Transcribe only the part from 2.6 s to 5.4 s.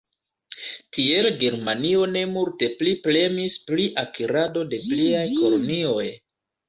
pli premis pri akirado de pliaj